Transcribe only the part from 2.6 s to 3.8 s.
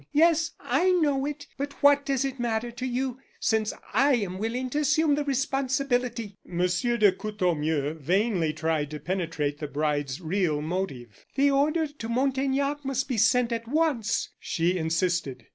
to you, since